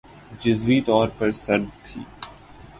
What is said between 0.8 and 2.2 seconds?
طور پر سرد تھِی